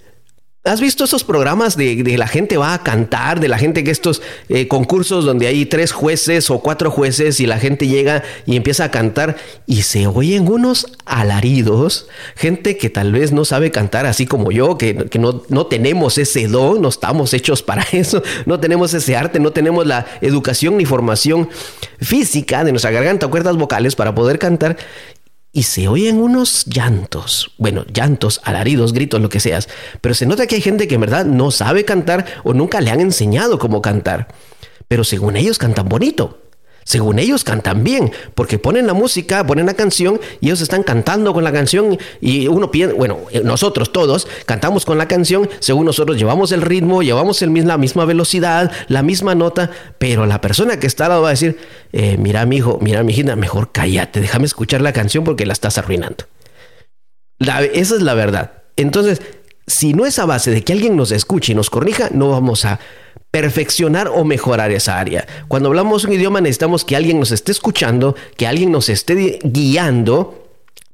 ¿Has 0.65 0.81
visto 0.81 1.03
esos 1.03 1.25
programas 1.25 1.77
de, 1.77 2.05
de, 2.05 2.17
la 2.17 2.29
gente 2.29 2.57
va 2.57 2.73
a 2.73 2.85
cantar, 2.85 3.41
de 3.41 3.49
la 3.49 3.59
gente 3.59 3.83
que 3.83 3.91
estos 3.91 4.23
eh, 4.49 4.69
concursos 4.69 5.25
donde 5.25 5.49
hay 5.49 5.67
tres 5.67 5.91
jueces 5.91 6.51
o 6.51 6.61
cuatro 6.61 6.93
jueces 6.93 7.41
y 7.41 7.47
la 7.47 7.59
gente 7.59 7.89
llega 7.89 8.23
y 8.47 8.55
empieza 8.55 8.85
a 8.85 8.91
cantar 8.93 9.37
y 9.67 9.83
se 9.83 10.07
oyen 10.07 10.47
unos 10.47 10.87
alaridos? 11.05 12.07
Gente 12.37 12.77
que 12.77 12.91
tal 12.91 13.11
vez 13.11 13.33
no 13.33 13.45
sabe 13.45 13.73
cantar 13.73 14.07
así 14.07 14.25
como 14.25 14.53
yo, 14.53 14.79
que, 14.79 14.95
que 15.11 15.19
no, 15.19 15.43
no, 15.49 15.67
tenemos 15.67 16.17
ese 16.17 16.47
don, 16.47 16.81
no 16.81 16.91
estamos 16.91 17.35
hechos 17.35 17.61
para 17.65 17.83
eso, 17.93 18.23
no 18.47 18.61
tenemos 18.61 18.95
ese 18.95 19.17
arte, 19.17 19.41
no 19.41 19.51
tenemos 19.51 19.85
la 19.85 20.07
educación 20.21 20.77
ni 20.77 20.85
formación 20.85 21.49
física 22.01 22.63
de 22.63 22.71
nuestra 22.71 22.93
garganta 22.93 23.27
o 23.27 23.31
cuerdas 23.31 23.57
vocales 23.57 23.97
para 23.97 24.15
poder 24.15 24.39
cantar 24.39 24.77
y 25.53 25.65
se 25.65 25.87
oyen 25.87 26.19
unos 26.21 26.65
llantos, 26.67 27.53
bueno, 27.59 27.85
llantos, 27.93 28.41
alaridos, 28.43 28.93
gritos, 28.93 29.21
lo 29.21 29.29
que 29.29 29.41
seas, 29.41 29.69
pero 30.01 30.15
se 30.15 30.27
nota 30.27 30.47
que 30.47 30.55
hay 30.55 30.63
gente 30.63 30.89
que 30.89 30.95
en 30.95 31.03
verdad 31.03 31.27
no 31.27 31.51
sabe 31.51 31.85
cantar 31.85 32.25
o 32.43 32.55
nunca 32.55 32.81
le 32.81 32.91
han 32.91 33.01
enseñado 33.01 33.59
cómo 33.59 33.83
cantar, 33.83 34.29
pero 34.89 35.05
según 35.05 35.37
ellos 35.37 35.59
cantan 35.59 35.89
bonito. 35.89 36.39
Según 36.85 37.19
ellos 37.19 37.45
cantan 37.45 37.85
bien, 37.85 38.13
porque 38.35 38.59
ponen 38.59 38.87
la 38.87 38.95
música, 38.95 39.47
ponen 39.47 39.67
la 39.67 39.75
canción 39.75 40.21
y 40.41 40.47
ellos 40.47 40.61
están 40.61 40.83
cantando 40.83 41.33
con 41.33 41.45
la 41.45 41.53
canción 41.53 41.99
y 42.21 42.49
uno 42.49 42.71
piensa, 42.71 42.95
bueno, 42.95 43.19
eh, 43.31 43.43
nosotros 43.45 43.93
todos 43.93 44.27
cantamos 44.47 44.85
con 44.85 44.99
la 44.99 45.09
canción, 45.09 45.49
según 45.61 45.87
nosotros 45.87 46.17
llevamos 46.17 46.53
el 46.53 46.63
ritmo, 46.63 47.03
llevamos 47.03 47.43
el, 47.43 47.53
la 47.67 47.79
misma 47.79 48.05
velocidad, 48.05 48.73
la 48.89 49.03
misma 49.03 49.35
nota, 49.35 49.71
pero 49.99 50.27
la 50.27 50.41
persona 50.41 50.79
que 50.81 50.87
está 50.87 51.07
al 51.07 51.11
lado 51.11 51.23
va 51.23 51.29
a 51.29 51.33
decir, 51.33 51.59
eh, 51.93 52.17
mira 52.19 52.45
mi 52.47 52.57
hijo, 52.57 52.79
mira 52.81 53.03
mi 53.03 53.13
hija, 53.13 53.37
mejor 53.37 53.71
cállate, 53.73 54.21
déjame 54.21 54.47
escuchar 54.47 54.81
la 54.81 54.93
canción 54.93 55.25
porque 55.25 55.47
la 55.47 55.53
estás 55.53 55.79
arruinando. 55.79 56.27
esa 57.39 57.95
es 57.95 58.03
la 58.03 58.15
verdad. 58.15 58.53
Entonces, 58.77 59.21
si 59.73 59.95
no 59.95 60.07
es 60.07 60.19
a 60.19 60.27
base 60.27 60.51
de 60.51 60.63
que 60.63 60.73
alguien 60.73 60.97
nos 60.97 61.11
escuche 61.11 61.53
y 61.53 61.55
nos 61.55 61.71
corrija, 61.71 62.09
no 62.13 62.31
vamos 62.31 62.65
a 62.65 62.79
perfeccionar 63.31 64.09
o 64.09 64.25
mejorar 64.25 64.71
esa 64.71 64.99
área. 64.99 65.27
Cuando 65.49 65.71
hablamos 65.71 66.05
un 66.05 66.13
idioma 66.13 66.41
necesitamos 66.41 66.85
que 66.85 66.97
alguien 66.97 67.19
nos 67.19 67.31
esté 67.31 67.53
escuchando, 67.53 68.15
que 68.37 68.47
alguien 68.47 68.71
nos 68.71 68.91
esté 68.91 69.39
guiando 69.43 70.39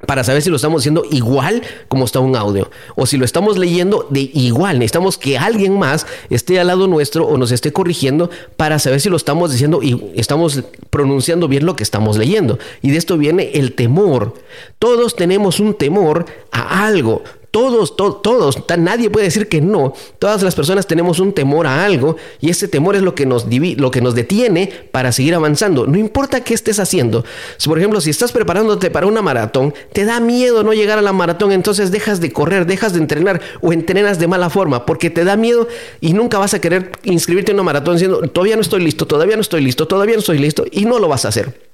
para 0.07 0.23
saber 0.23 0.43
si 0.43 0.51
lo 0.51 0.55
estamos 0.55 0.83
haciendo 0.83 1.05
igual 1.11 1.61
como 1.89 2.05
está 2.05 2.21
un 2.21 2.37
audio 2.37 2.71
o 2.95 3.05
si 3.07 3.17
lo 3.17 3.25
estamos 3.25 3.59
leyendo 3.59 4.07
de 4.11 4.31
igual. 4.33 4.79
Necesitamos 4.79 5.19
que 5.19 5.37
alguien 5.37 5.77
más 5.77 6.07
esté 6.31 6.61
al 6.61 6.69
lado 6.69 6.87
nuestro 6.87 7.27
o 7.27 7.37
nos 7.37 7.51
esté 7.51 7.73
corrigiendo 7.73 8.31
para 8.57 8.79
saber 8.79 9.01
si 9.01 9.09
lo 9.09 9.17
estamos 9.17 9.51
diciendo 9.51 9.83
y 9.83 10.13
estamos 10.15 10.63
pronunciando 10.91 11.49
bien 11.49 11.67
lo 11.67 11.75
que 11.75 11.83
estamos 11.83 12.17
leyendo. 12.17 12.61
Y 12.81 12.93
de 12.93 12.99
esto 12.99 13.19
viene 13.19 13.51
el 13.55 13.75
temor. 13.75 14.35
Todos 14.79 15.17
tenemos 15.17 15.59
un 15.59 15.75
temor 15.75 16.27
a 16.53 16.87
algo. 16.87 17.25
Todos, 17.51 17.97
todos, 17.97 18.59
nadie 18.79 19.09
puede 19.09 19.27
decir 19.27 19.49
que 19.49 19.63
no. 19.63 19.95
Todas 20.19 20.43
las 20.43 20.55
personas 20.55 20.87
tenemos 20.87 21.19
un 21.19 21.33
temor 21.33 21.67
a 21.67 21.85
algo 21.85 22.17
y 22.41 22.51
ese 22.51 22.69
temor 22.69 22.95
es 22.95 23.03
lo 23.03 23.15
que 23.15 23.25
nos, 23.25 23.47
lo 23.47 23.91
que 23.91 24.01
nos 24.03 24.15
detiene 24.15 24.71
para 24.93 25.13
seguir 25.13 25.35
avanzando. 25.35 25.87
No 25.87 25.97
importa 25.97 26.43
qué 26.45 26.53
estés 26.53 26.79
haciendo. 26.79 27.25
por 27.65 27.79
ejemplo, 27.79 28.03
si 28.03 28.11
estás 28.11 28.33
preparándote 28.33 28.91
para 28.91 29.07
una 29.07 29.23
maratón, 29.23 29.73
te 29.93 30.05
da 30.05 30.21
miedo 30.21 30.63
no 30.63 30.75
llegar 30.75 30.99
a 30.99 31.03
la 31.03 31.13
maratón, 31.13 31.53
entonces 31.53 31.91
dejas 31.91 32.21
de 32.21 32.33
correr, 32.33 32.67
dejas 32.67 32.93
de 32.93 32.99
entrenar 32.99 33.41
o 33.63 33.73
entrenas 33.73 34.19
de 34.19 34.27
mala 34.27 34.51
forma 34.51 34.85
porque 34.85 35.09
te 35.09 35.25
da 35.25 35.37
miedo 35.37 35.69
y 36.01 36.13
nunca 36.13 36.39
vas 36.39 36.53
a 36.53 36.61
querer 36.61 36.93
inscribirte 37.05 37.53
en 37.53 37.57
una 37.57 37.65
maratón 37.65 37.95
diciendo, 37.95 38.21
todavía 38.29 38.57
no 38.57 38.63
estoy 38.63 38.83
listo, 38.83 39.07
todavía 39.07 39.37
no 39.37 39.43
estoy 39.43 39.63
listo, 39.63 39.89
todavía 39.89 40.15
no 40.15 40.21
estoy 40.21 40.39
listo 40.39 40.65
y 40.71 40.85
no 40.85 40.99
lo 40.99 41.09
vas 41.09 41.25
a 41.25 41.29
hacer. 41.29 41.68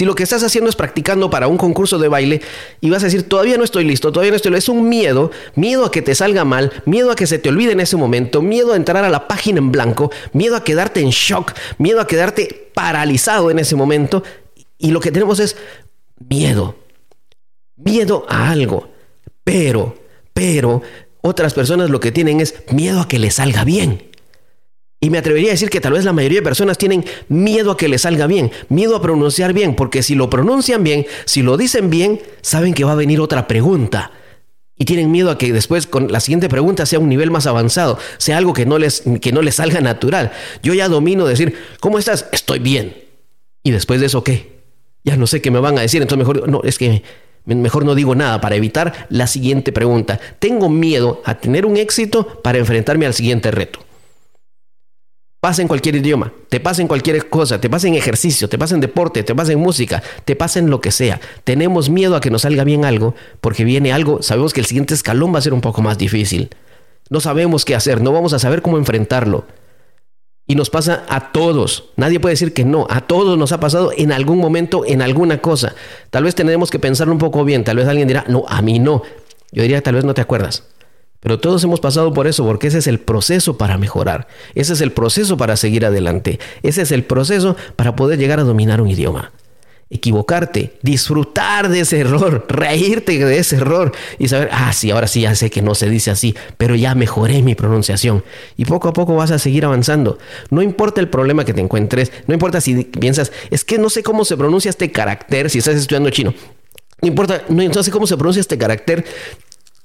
Si 0.00 0.06
lo 0.06 0.14
que 0.14 0.22
estás 0.22 0.42
haciendo 0.42 0.70
es 0.70 0.76
practicando 0.76 1.28
para 1.28 1.46
un 1.46 1.58
concurso 1.58 1.98
de 1.98 2.08
baile 2.08 2.40
y 2.80 2.88
vas 2.88 3.02
a 3.02 3.04
decir, 3.04 3.28
todavía 3.28 3.58
no 3.58 3.64
estoy 3.64 3.84
listo, 3.84 4.10
todavía 4.10 4.30
no 4.30 4.36
estoy 4.36 4.50
listo, 4.50 4.72
es 4.72 4.74
un 4.74 4.88
miedo, 4.88 5.30
miedo 5.56 5.84
a 5.84 5.90
que 5.90 6.00
te 6.00 6.14
salga 6.14 6.46
mal, 6.46 6.72
miedo 6.86 7.10
a 7.10 7.14
que 7.14 7.26
se 7.26 7.38
te 7.38 7.50
olvide 7.50 7.72
en 7.72 7.80
ese 7.80 7.98
momento, 7.98 8.40
miedo 8.40 8.72
a 8.72 8.76
entrar 8.76 9.04
a 9.04 9.10
la 9.10 9.28
página 9.28 9.58
en 9.58 9.70
blanco, 9.70 10.10
miedo 10.32 10.56
a 10.56 10.64
quedarte 10.64 11.00
en 11.00 11.10
shock, 11.10 11.52
miedo 11.76 12.00
a 12.00 12.06
quedarte 12.06 12.70
paralizado 12.72 13.50
en 13.50 13.58
ese 13.58 13.76
momento 13.76 14.22
Y 14.78 14.90
lo 14.90 15.00
que 15.00 15.12
tenemos 15.12 15.38
es 15.38 15.58
miedo. 16.30 16.76
Miedo 17.76 18.24
a 18.26 18.50
algo. 18.50 18.88
Pero, 19.44 19.98
pero, 20.32 20.80
otras 21.20 21.52
personas 21.52 21.90
lo 21.90 22.00
que 22.00 22.10
tienen 22.10 22.40
es 22.40 22.54
miedo 22.70 23.02
a 23.02 23.06
que 23.06 23.18
les 23.18 23.34
salga 23.34 23.64
bien. 23.64 24.09
Y 25.02 25.08
me 25.08 25.16
atrevería 25.16 25.48
a 25.48 25.52
decir 25.52 25.70
que 25.70 25.80
tal 25.80 25.94
vez 25.94 26.04
la 26.04 26.12
mayoría 26.12 26.40
de 26.40 26.44
personas 26.44 26.76
tienen 26.76 27.04
miedo 27.28 27.70
a 27.70 27.76
que 27.78 27.88
les 27.88 28.02
salga 28.02 28.26
bien, 28.26 28.52
miedo 28.68 28.94
a 28.94 29.00
pronunciar 29.00 29.54
bien, 29.54 29.74
porque 29.74 30.02
si 30.02 30.14
lo 30.14 30.28
pronuncian 30.28 30.84
bien, 30.84 31.06
si 31.24 31.40
lo 31.40 31.56
dicen 31.56 31.88
bien, 31.88 32.20
saben 32.42 32.74
que 32.74 32.84
va 32.84 32.92
a 32.92 32.96
venir 32.96 33.18
otra 33.20 33.48
pregunta. 33.48 34.12
Y 34.76 34.84
tienen 34.84 35.10
miedo 35.10 35.30
a 35.30 35.38
que 35.38 35.52
después 35.54 35.86
con 35.86 36.12
la 36.12 36.20
siguiente 36.20 36.50
pregunta 36.50 36.84
sea 36.84 36.98
un 36.98 37.08
nivel 37.08 37.30
más 37.30 37.46
avanzado, 37.46 37.98
sea 38.18 38.36
algo 38.36 38.52
que 38.52 38.66
no 38.66 38.78
les, 38.78 39.02
que 39.22 39.32
no 39.32 39.40
les 39.40 39.54
salga 39.54 39.80
natural. 39.80 40.32
Yo 40.62 40.74
ya 40.74 40.88
domino 40.88 41.26
decir, 41.26 41.54
¿cómo 41.80 41.98
estás? 41.98 42.26
Estoy 42.32 42.58
bien. 42.58 42.94
Y 43.62 43.70
después 43.70 44.00
de 44.00 44.06
eso, 44.06 44.22
¿qué? 44.22 44.60
Ya 45.04 45.16
no 45.16 45.26
sé 45.26 45.40
qué 45.40 45.50
me 45.50 45.60
van 45.60 45.78
a 45.78 45.82
decir, 45.82 46.02
entonces 46.02 46.26
mejor, 46.26 46.48
no, 46.48 46.60
es 46.62 46.78
que 46.78 47.02
mejor 47.44 47.86
no 47.86 47.94
digo 47.94 48.14
nada 48.14 48.40
para 48.40 48.56
evitar 48.56 49.06
la 49.08 49.26
siguiente 49.26 49.72
pregunta. 49.72 50.20
Tengo 50.38 50.68
miedo 50.68 51.22
a 51.24 51.38
tener 51.38 51.64
un 51.64 51.78
éxito 51.78 52.40
para 52.42 52.58
enfrentarme 52.58 53.06
al 53.06 53.14
siguiente 53.14 53.50
reto. 53.50 53.80
Pasa 55.40 55.62
en 55.62 55.68
cualquier 55.68 55.96
idioma, 55.96 56.34
te 56.50 56.60
pasa 56.60 56.82
en 56.82 56.88
cualquier 56.88 57.30
cosa, 57.30 57.58
te 57.58 57.70
pasa 57.70 57.88
en 57.88 57.94
ejercicio, 57.94 58.46
te 58.46 58.58
pasa 58.58 58.74
en 58.74 58.82
deporte, 58.82 59.22
te 59.22 59.34
pasa 59.34 59.52
en 59.52 59.58
música, 59.58 60.02
te 60.26 60.36
pasa 60.36 60.58
en 60.58 60.68
lo 60.68 60.82
que 60.82 60.90
sea. 60.90 61.18
Tenemos 61.44 61.88
miedo 61.88 62.14
a 62.14 62.20
que 62.20 62.30
nos 62.30 62.42
salga 62.42 62.62
bien 62.62 62.84
algo 62.84 63.14
porque 63.40 63.64
viene 63.64 63.90
algo, 63.90 64.22
sabemos 64.22 64.52
que 64.52 64.60
el 64.60 64.66
siguiente 64.66 64.92
escalón 64.92 65.34
va 65.34 65.38
a 65.38 65.42
ser 65.42 65.54
un 65.54 65.62
poco 65.62 65.80
más 65.80 65.96
difícil. 65.96 66.50
No 67.08 67.20
sabemos 67.20 67.64
qué 67.64 67.74
hacer, 67.74 68.02
no 68.02 68.12
vamos 68.12 68.34
a 68.34 68.38
saber 68.38 68.60
cómo 68.60 68.76
enfrentarlo. 68.76 69.46
Y 70.46 70.56
nos 70.56 70.68
pasa 70.68 71.04
a 71.08 71.32
todos. 71.32 71.90
Nadie 71.96 72.20
puede 72.20 72.34
decir 72.34 72.52
que 72.52 72.64
no. 72.64 72.86
A 72.90 73.02
todos 73.02 73.38
nos 73.38 73.52
ha 73.52 73.60
pasado 73.60 73.92
en 73.96 74.12
algún 74.12 74.38
momento, 74.38 74.84
en 74.84 75.00
alguna 75.00 75.40
cosa. 75.40 75.74
Tal 76.10 76.24
vez 76.24 76.34
tenemos 76.34 76.70
que 76.70 76.80
pensarlo 76.80 77.12
un 77.12 77.20
poco 77.20 77.44
bien. 77.44 77.62
Tal 77.62 77.76
vez 77.76 77.86
alguien 77.86 78.08
dirá, 78.08 78.24
no, 78.26 78.44
a 78.48 78.60
mí 78.60 78.80
no. 78.80 79.02
Yo 79.52 79.62
diría, 79.62 79.80
tal 79.80 79.94
vez 79.94 80.04
no 80.04 80.12
te 80.12 80.20
acuerdas. 80.20 80.64
Pero 81.20 81.38
todos 81.38 81.62
hemos 81.64 81.80
pasado 81.80 82.12
por 82.12 82.26
eso, 82.26 82.44
porque 82.44 82.68
ese 82.68 82.78
es 82.78 82.86
el 82.86 82.98
proceso 82.98 83.58
para 83.58 83.76
mejorar, 83.76 84.26
ese 84.54 84.72
es 84.72 84.80
el 84.80 84.92
proceso 84.92 85.36
para 85.36 85.56
seguir 85.56 85.84
adelante, 85.84 86.40
ese 86.62 86.82
es 86.82 86.92
el 86.92 87.04
proceso 87.04 87.56
para 87.76 87.94
poder 87.94 88.18
llegar 88.18 88.40
a 88.40 88.44
dominar 88.44 88.80
un 88.80 88.88
idioma. 88.88 89.32
Equivocarte, 89.92 90.78
disfrutar 90.82 91.68
de 91.68 91.80
ese 91.80 91.98
error, 91.98 92.46
reírte 92.48 93.22
de 93.22 93.38
ese 93.38 93.56
error 93.56 93.92
y 94.20 94.28
saber, 94.28 94.48
ah, 94.52 94.72
sí, 94.72 94.92
ahora 94.92 95.08
sí 95.08 95.22
ya 95.22 95.34
sé 95.34 95.50
que 95.50 95.62
no 95.62 95.74
se 95.74 95.90
dice 95.90 96.12
así, 96.12 96.36
pero 96.56 96.76
ya 96.76 96.94
mejoré 96.94 97.42
mi 97.42 97.56
pronunciación. 97.56 98.22
Y 98.56 98.66
poco 98.66 98.88
a 98.88 98.92
poco 98.92 99.16
vas 99.16 99.32
a 99.32 99.40
seguir 99.40 99.64
avanzando. 99.64 100.18
No 100.50 100.62
importa 100.62 101.00
el 101.00 101.08
problema 101.08 101.44
que 101.44 101.54
te 101.54 101.60
encuentres, 101.60 102.12
no 102.28 102.34
importa 102.34 102.60
si 102.60 102.84
piensas, 102.84 103.32
es 103.50 103.64
que 103.64 103.78
no 103.78 103.90
sé 103.90 104.04
cómo 104.04 104.24
se 104.24 104.36
pronuncia 104.36 104.68
este 104.68 104.92
carácter 104.92 105.50
si 105.50 105.58
estás 105.58 105.74
estudiando 105.74 106.10
chino. 106.10 106.34
No 107.02 107.08
importa, 107.08 107.42
no 107.48 107.82
sé 107.82 107.90
cómo 107.90 108.06
se 108.06 108.16
pronuncia 108.16 108.40
este 108.40 108.58
carácter. 108.58 109.04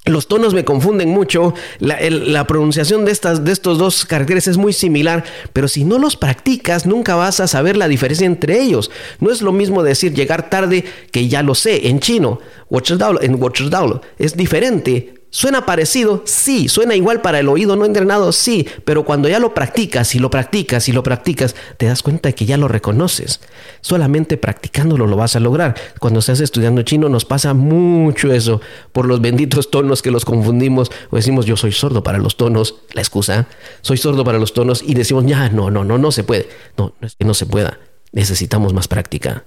Los 0.06 0.28
tonos 0.28 0.54
me 0.54 0.64
confunden 0.64 1.10
mucho, 1.10 1.56
la, 1.80 2.46
pronunciación 2.46 3.06
de, 3.06 3.12
estas, 3.12 3.44
de 3.44 3.52
estos 3.52 3.80
dos 3.80 4.06
caracteres 4.06 4.48
es 4.48 4.56
muy 4.56 4.72
similar, 4.72 5.24
pero 5.52 5.68
si 5.68 5.84
no 5.84 5.98
los 5.98 6.16
practicas 6.16 6.86
nunca 6.86 7.16
vas 7.16 7.40
a 7.40 7.48
saber 7.48 7.76
la 7.76 7.88
diferencia 7.88 8.28
entre 8.28 8.62
ellos. 8.62 8.92
No 9.20 9.32
es 9.32 9.42
lo 9.42 9.52
mismo 9.52 9.82
decir 9.82 10.14
llegar 10.14 10.50
tarde 10.52 10.86
que 11.12 11.28
ya 11.28 11.42
lo 11.42 11.56
sé 11.56 11.88
en 11.88 12.00
chino, 12.00 12.40
en 13.22 13.40
es 14.20 14.38
diferente 14.38 15.15
¿Suena 15.36 15.66
parecido? 15.66 16.22
Sí. 16.24 16.70
¿Suena 16.70 16.96
igual 16.96 17.20
para 17.20 17.42
el 17.42 17.50
oído 17.50 17.76
no 17.76 17.84
entrenado? 17.84 18.32
Sí. 18.32 18.66
Pero 18.86 19.04
cuando 19.04 19.28
ya 19.28 19.38
lo 19.38 19.54
practicas 19.54 20.16
y 20.16 20.20
lo 20.20 20.30
practicas 20.30 20.88
y 20.88 20.94
lo 20.94 21.04
practicas, 21.04 21.58
te 21.76 21.88
das 21.88 22.04
cuenta 22.04 22.30
de 22.30 22.36
que 22.36 22.46
ya 22.46 22.56
lo 22.56 22.70
reconoces. 22.70 23.42
Solamente 23.82 24.38
practicándolo 24.38 25.08
lo 25.08 25.18
vas 25.18 25.36
a 25.36 25.42
lograr. 25.42 25.76
Cuando 26.00 26.22
estás 26.22 26.40
estudiando 26.40 26.84
chino 26.84 27.10
nos 27.10 27.26
pasa 27.26 27.54
mucho 27.54 28.32
eso 28.32 28.62
por 28.94 29.08
los 29.08 29.20
benditos 29.20 29.70
tonos 29.70 30.02
que 30.02 30.10
los 30.10 30.24
confundimos 30.24 30.90
o 31.10 31.18
decimos 31.18 31.46
yo 31.46 31.58
soy 31.58 31.74
sordo 31.74 32.02
para 32.02 32.18
los 32.18 32.38
tonos, 32.38 32.76
la 32.94 33.02
excusa, 33.02 33.50
soy 33.82 33.98
sordo 33.98 34.24
para 34.24 34.40
los 34.40 34.54
tonos 34.54 34.84
y 34.84 34.94
decimos 34.94 35.26
ya, 35.26 35.50
no, 35.50 35.70
no, 35.70 35.84
no, 35.84 35.98
no 35.98 36.14
se 36.14 36.24
puede. 36.24 36.48
No, 36.78 36.94
no 37.02 37.08
es 37.08 37.16
que 37.16 37.26
no 37.26 37.34
se 37.34 37.46
pueda. 37.46 37.78
Necesitamos 38.14 38.74
más 38.74 38.88
práctica 38.88 39.44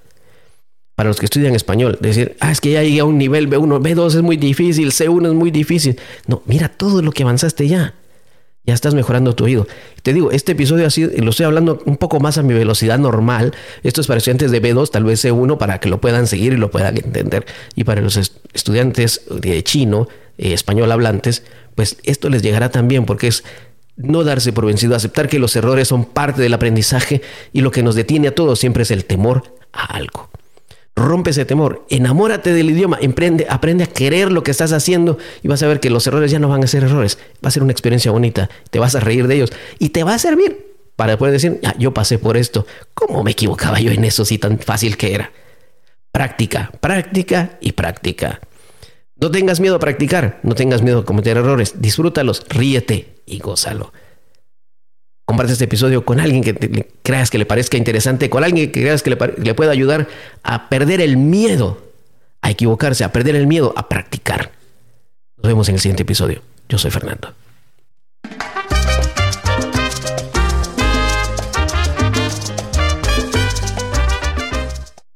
para 0.99 1.07
los 1.07 1.17
que 1.17 1.27
estudian 1.27 1.55
español, 1.55 1.97
decir, 2.01 2.35
ah, 2.41 2.51
es 2.51 2.59
que 2.59 2.71
ya 2.71 2.83
llegué 2.83 2.99
a 2.99 3.05
un 3.05 3.17
nivel 3.17 3.49
B1, 3.49 3.81
B2 3.81 4.17
es 4.17 4.21
muy 4.21 4.35
difícil, 4.35 4.91
C1 4.91 5.27
es 5.27 5.33
muy 5.33 5.49
difícil. 5.49 5.97
No, 6.27 6.43
mira 6.45 6.67
todo 6.67 7.01
lo 7.01 7.13
que 7.13 7.23
avanzaste 7.23 7.69
ya. 7.69 7.93
Ya 8.65 8.73
estás 8.73 8.93
mejorando 8.95 9.33
tu 9.33 9.45
oído. 9.45 9.65
Te 10.03 10.11
digo, 10.11 10.29
este 10.31 10.51
episodio 10.51 10.85
así 10.85 11.05
lo 11.05 11.29
estoy 11.29 11.45
hablando 11.45 11.81
un 11.85 11.95
poco 11.95 12.19
más 12.19 12.37
a 12.37 12.43
mi 12.43 12.53
velocidad 12.53 12.99
normal. 12.99 13.53
Esto 13.81 14.01
es 14.01 14.07
para 14.07 14.17
estudiantes 14.17 14.51
de 14.51 14.61
B2, 14.61 14.89
tal 14.89 15.05
vez 15.05 15.23
C1, 15.23 15.57
para 15.57 15.79
que 15.79 15.87
lo 15.87 16.01
puedan 16.01 16.27
seguir 16.27 16.51
y 16.51 16.57
lo 16.57 16.69
puedan 16.69 16.97
entender. 16.97 17.45
Y 17.75 17.85
para 17.85 18.01
los 18.01 18.17
estudiantes 18.17 19.21
de 19.31 19.63
chino, 19.63 20.09
eh, 20.37 20.51
español 20.51 20.91
hablantes, 20.91 21.43
pues 21.75 21.95
esto 22.03 22.27
les 22.27 22.41
llegará 22.41 22.71
también 22.71 23.05
porque 23.05 23.27
es 23.27 23.45
no 23.95 24.25
darse 24.25 24.51
por 24.51 24.65
vencido, 24.65 24.97
aceptar 24.97 25.29
que 25.29 25.39
los 25.39 25.55
errores 25.55 25.87
son 25.87 26.03
parte 26.03 26.41
del 26.41 26.53
aprendizaje 26.53 27.21
y 27.53 27.61
lo 27.61 27.71
que 27.71 27.83
nos 27.83 27.95
detiene 27.95 28.27
a 28.27 28.35
todos 28.35 28.59
siempre 28.59 28.83
es 28.83 28.91
el 28.91 29.05
temor 29.05 29.55
a 29.71 29.85
algo. 29.95 30.29
Rompe 30.99 31.29
ese 31.29 31.45
temor, 31.45 31.85
enamórate 31.89 32.51
del 32.51 32.71
idioma, 32.71 32.97
emprende, 33.01 33.47
aprende 33.49 33.85
a 33.85 33.87
querer 33.87 34.33
lo 34.33 34.43
que 34.43 34.51
estás 34.51 34.73
haciendo 34.73 35.17
y 35.41 35.47
vas 35.47 35.63
a 35.63 35.67
ver 35.67 35.79
que 35.79 35.89
los 35.89 36.05
errores 36.07 36.29
ya 36.29 36.39
no 36.39 36.49
van 36.49 36.61
a 36.61 36.67
ser 36.67 36.83
errores, 36.83 37.17
va 37.43 37.47
a 37.47 37.51
ser 37.51 37.63
una 37.63 37.71
experiencia 37.71 38.11
bonita, 38.11 38.49
te 38.69 38.79
vas 38.79 38.95
a 38.95 38.99
reír 38.99 39.25
de 39.27 39.35
ellos. 39.35 39.53
Y 39.79 39.89
te 39.89 40.03
va 40.03 40.15
a 40.15 40.19
servir 40.19 40.75
para 40.97 41.17
poder 41.17 41.31
decir, 41.31 41.61
yo 41.77 41.93
pasé 41.93 42.19
por 42.19 42.35
esto, 42.35 42.67
¿cómo 42.93 43.23
me 43.23 43.31
equivocaba 43.31 43.79
yo 43.79 43.91
en 43.91 44.03
eso 44.03 44.25
si 44.25 44.37
tan 44.39 44.59
fácil 44.59 44.97
que 44.97 45.15
era? 45.15 45.31
Práctica, 46.11 46.69
práctica 46.81 47.57
y 47.61 47.71
práctica. 47.71 48.41
No 49.15 49.31
tengas 49.31 49.61
miedo 49.61 49.77
a 49.77 49.79
practicar, 49.79 50.41
no 50.43 50.53
tengas 50.53 50.81
miedo 50.81 50.99
a 50.99 51.05
cometer 51.05 51.37
errores, 51.37 51.75
disfrútalos, 51.79 52.45
ríete 52.49 53.21
y 53.25 53.39
gózalo 53.39 53.93
comparte 55.29 55.53
este 55.53 55.65
episodio 55.65 56.03
con 56.03 56.19
alguien 56.19 56.41
que 56.41 56.87
creas 57.03 57.29
que 57.29 57.37
le 57.37 57.45
parezca 57.45 57.77
interesante, 57.77 58.31
con 58.31 58.43
alguien 58.43 58.71
que 58.71 58.81
creas 58.81 59.03
que 59.03 59.11
le, 59.11 59.17
le 59.37 59.53
pueda 59.53 59.69
ayudar 59.69 60.07
a 60.41 60.69
perder 60.69 61.01
el 61.01 61.17
miedo 61.17 61.77
a 62.41 62.49
equivocarse, 62.49 63.03
a 63.03 63.11
perder 63.11 63.35
el 63.35 63.45
miedo 63.45 63.71
a 63.75 63.87
practicar. 63.89 64.51
Nos 65.37 65.45
vemos 65.45 65.69
en 65.69 65.75
el 65.75 65.81
siguiente 65.81 66.01
episodio. 66.01 66.41
Yo 66.67 66.79
soy 66.79 66.89
Fernando. 66.89 67.31